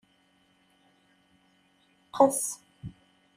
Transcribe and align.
Qqes. 2.13 2.41